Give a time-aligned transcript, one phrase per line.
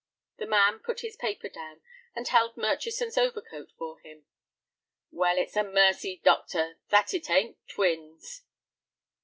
[0.39, 1.81] The man put his paper down
[2.15, 4.25] and held Murchison's overcoat for him.
[5.11, 8.41] "Well, it's a mercy, doctor, that it ain't twins."